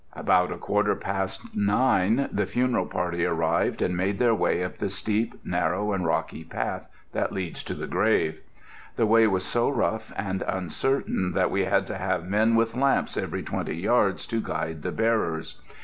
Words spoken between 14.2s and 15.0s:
to guide the